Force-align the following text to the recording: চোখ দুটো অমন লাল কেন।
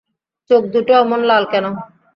চোখ 0.49 0.63
দুটো 0.73 0.93
অমন 1.01 1.21
লাল 1.29 1.43
কেন। 1.51 1.65